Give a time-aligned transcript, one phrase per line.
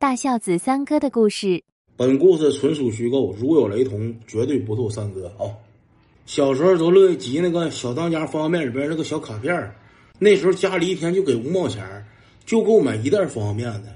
[0.00, 1.62] 大孝子三哥的故事。
[1.94, 5.44] 本故事纯属虚构，如有雷同，绝对不透三哥啊！
[6.24, 9.70] 小时候都乐意集那个小当家方便面里边那个小卡片
[10.18, 12.02] 那时候家里一天就给五毛钱
[12.46, 13.94] 就够买一袋方便面的。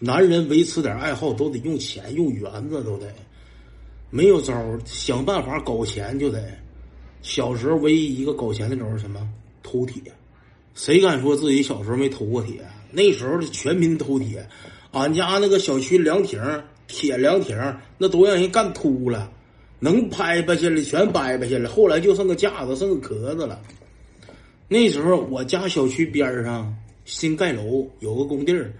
[0.00, 3.06] 男人维持点爱好都得用钱，用圆子都得，
[4.10, 4.52] 没有招
[4.84, 6.42] 想办法搞钱就得。
[7.22, 9.24] 小时候唯一一个搞钱的招是什么？
[9.62, 10.02] 偷铁。
[10.74, 12.66] 谁敢说自己小时候没偷过铁？
[12.90, 14.44] 那时候的全民偷铁，
[14.92, 16.40] 俺家那个小区凉亭
[16.86, 17.56] 铁凉亭
[17.96, 19.30] 那都让人干秃了，
[19.78, 23.60] 能拍拍下来全掰掰下来，后来就剩个架子，剩个壳子了。
[24.68, 28.72] 那时候我家小区边上新盖楼，有个工地儿，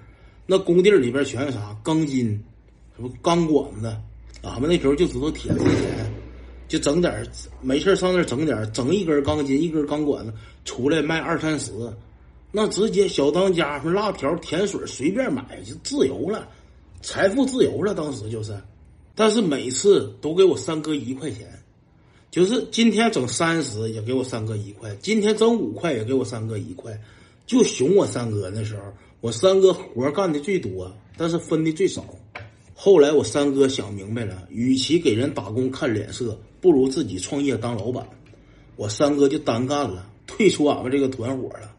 [0.46, 2.42] 那工地儿里边全是啥钢筋，
[2.96, 3.96] 什么钢管子，
[4.42, 6.12] 俺们那时候就知道铁值钱。
[6.68, 7.26] 就整点
[7.60, 10.32] 没事上那整点整一根钢筋，一根钢管子
[10.64, 11.72] 出来卖二三十，
[12.52, 16.48] 那直接小当家，说辣条、甜水随便买就自由了，
[17.00, 17.94] 财富自由了。
[17.94, 18.60] 当时就是，
[19.14, 21.46] 但是每次都给我三哥一块钱，
[22.30, 26.98] 就是今天整三十也给我三哥一块，今天整五块也给我三哥一块，
[27.46, 28.82] 就熊我三哥那时候，
[29.20, 32.04] 我三哥活干的最多，但是分的最少。
[32.74, 38.08] 后来我三哥想明白了，与其给人打工看脸色，不如自己创业当老板。
[38.74, 41.76] 我三哥就单干了，退出俺们这个团伙了。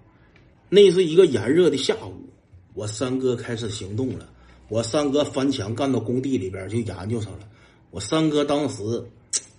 [0.73, 2.30] 那是一个炎热的下午，
[2.73, 4.25] 我三哥开始行动了。
[4.69, 7.39] 我三哥翻墙干到工地里边就研究上了。
[7.89, 8.81] 我三哥当时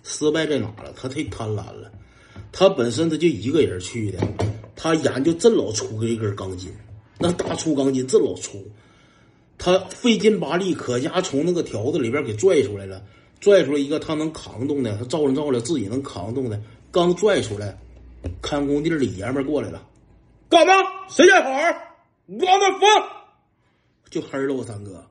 [0.01, 0.91] 失败在哪了？
[0.95, 1.91] 他太贪婪了。
[2.51, 4.27] 他本身他就一个人去的，
[4.75, 6.71] 他研究这老粗的一根钢筋，
[7.19, 8.65] 那大粗钢筋这老粗。
[9.59, 13.03] 他费劲巴力，可家从那个条子里边给拽出来了，
[13.39, 16.59] 拽出来一个他能扛动的，他照了照了自己能扛动的，
[16.91, 17.79] 刚拽出来，
[18.41, 19.87] 看工地的爷们过来了，
[20.53, 20.73] 干嘛？
[21.09, 21.75] 谁家孩儿？
[22.27, 22.87] 我们疯！
[24.11, 25.03] 就黑了我三哥，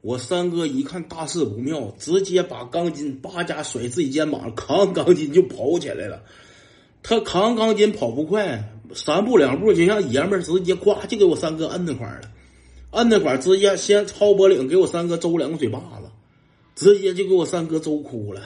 [0.00, 6.22] 我三哥一看大事不妙，直接把钢筋叭家甩自己肩膀上，扛钢筋就跑起来了。
[7.02, 12.30] 他扛钢筋跑不快，三步两步就像爷们儿，直接呱就给我三哥摁那块儿了。
[12.92, 16.08] 摁那块儿直接先抄脖领，给我三哥周两个嘴巴子，
[16.74, 18.40] 直接就给我三哥周哭了，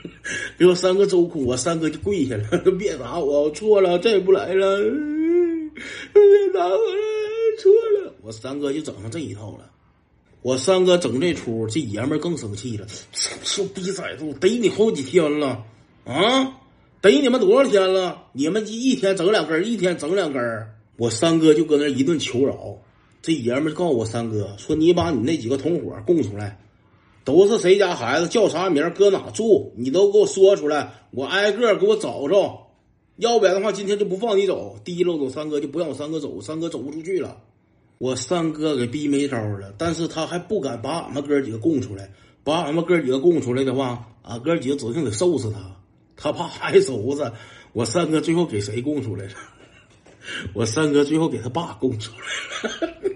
[0.58, 4.78] 给我三哥周哭，我三哥就跪下了， 别打我，我错了，再也不来了，
[6.16, 7.02] 别打我了，
[7.58, 8.14] 错了。
[8.22, 9.70] 我三哥就整上这一套了，
[10.42, 12.86] 我三哥整这出，这爷们更生气了，
[13.44, 15.64] 臭逼崽子，我逮你好几天了
[16.04, 16.60] 啊，
[17.00, 18.24] 逮你们多少天了？
[18.32, 20.66] 你们一天整两根，一天整两根，
[20.96, 22.76] 我三哥就搁那一顿求饶。
[23.22, 26.60] 这爷们告诉我三哥说：“你把你那几个同伙供出来，
[27.24, 32.65] 都是谁家孩子，叫啥名，搁哪住，你都给我说出来，我挨个给我找找。
[33.16, 34.78] 要不然的话，今天就不放你走。
[34.84, 37.42] 提溜走三哥就不让我三哥走，三哥走不出去了。
[37.98, 42.12] 我三哥给逼没招了，但是他还不敢把俺们哥几个供出来。
[42.44, 45.76] 把俺们哥几个供出来的话，俺哥几个指定得收拾他。
[46.14, 47.32] 他怕挨收拾。
[47.72, 49.32] 我三哥最后给谁供出来了？
[50.54, 52.92] 我三哥最后给他爸供出来了。”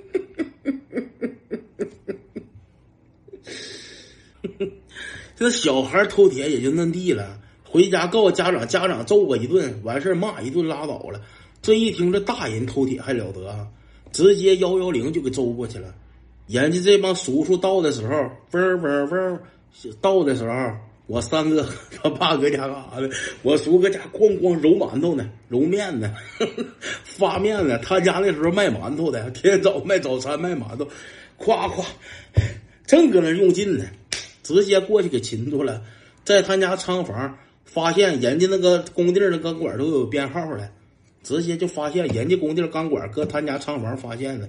[5.36, 7.40] 这小孩偷铁也就嫩地了，
[7.70, 11.20] 回家告家长，家长揍我一顿，完事骂一顿拉倒了。
[11.62, 13.68] 这一听这大人偷铁还了得啊，
[14.10, 15.94] 直接幺幺零就给周过去了。
[16.48, 19.38] 人家这帮叔叔到的时候，嗡嗡嗡，
[20.00, 20.72] 到的时候，
[21.06, 21.64] 我三哥
[22.02, 23.08] 他爸搁家干啥呢？
[23.42, 26.12] 我叔搁家咣咣揉馒头呢，揉面呢，
[27.04, 27.78] 发面呢。
[27.78, 30.88] 他家那时候卖馒头的，天 天早卖早餐卖馒头，
[31.36, 31.84] 夸夸，
[32.84, 33.84] 正搁那用劲呢。
[34.42, 35.80] 直接过去给擒住了，
[36.24, 40.70] 在他家仓房发现人家那个工地的钢管都有编号了，
[41.22, 44.48] 直接就发现人家工地钢管搁他家仓房发现的。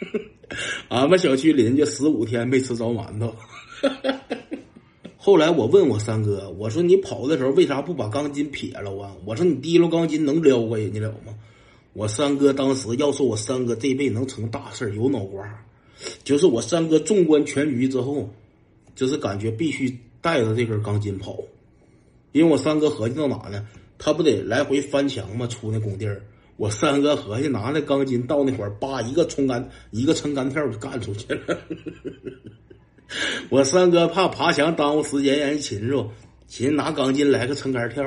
[0.88, 3.34] 俺们小区邻居十五天没吃着馒头。
[5.16, 9.12] 后来我问我三哥，我说你跑的时候为啥不把钢筋撇了啊？
[9.24, 11.34] 我说你提溜钢筋能撩过人家了吗？
[11.92, 15.64] 我三哥当时要说我三哥这辈子能成大事有脑瓜，
[16.24, 18.28] 就是我三哥纵观全局之后。
[18.94, 21.38] 就是感觉必须带着这根钢筋跑，
[22.32, 23.66] 因为我三哥合计到哪呢？
[23.98, 25.46] 他不得来回翻墙吗？
[25.46, 26.22] 出那工地儿，
[26.56, 31.58] 我三哥合计拿那钢筋到那块儿，叭一个冲杆，一个撑杆跳就干出去了。
[33.50, 36.08] 我三哥怕爬墙耽误时间，让人擒住，
[36.46, 38.04] 寻拿钢筋来个撑杆跳。